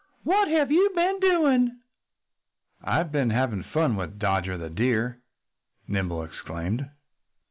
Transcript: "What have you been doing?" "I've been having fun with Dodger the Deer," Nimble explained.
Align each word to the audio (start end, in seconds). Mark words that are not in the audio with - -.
"What 0.23 0.47
have 0.47 0.71
you 0.71 0.89
been 0.95 1.19
doing?" 1.19 1.77
"I've 2.83 3.11
been 3.11 3.29
having 3.29 3.61
fun 3.61 3.95
with 3.95 4.17
Dodger 4.17 4.57
the 4.57 4.67
Deer," 4.67 5.21
Nimble 5.87 6.23
explained. 6.23 6.89